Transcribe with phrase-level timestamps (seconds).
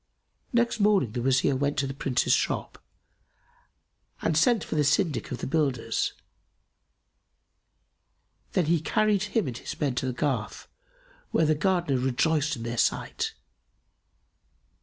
[0.51, 2.83] Next morning the Wazir went to the Prince's shop
[4.23, 6.13] and sent for the syndic of the builders;
[8.53, 10.67] then he carried him and his men to the garth,
[11.29, 13.35] where the Gardener rejoiced in their sight.